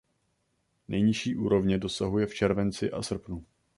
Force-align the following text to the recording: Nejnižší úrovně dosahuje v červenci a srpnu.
Nejnižší 0.87 1.35
úrovně 1.35 1.77
dosahuje 1.77 2.25
v 2.27 2.33
červenci 2.33 2.91
a 2.91 3.01
srpnu. 3.03 3.45